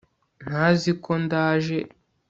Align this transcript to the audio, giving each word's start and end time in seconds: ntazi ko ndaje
ntazi 0.45 0.91
ko 1.03 1.11
ndaje 1.23 1.79